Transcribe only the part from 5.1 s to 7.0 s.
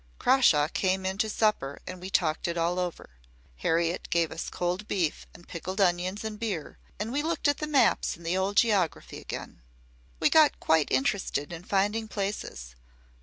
and pickled onions and beer,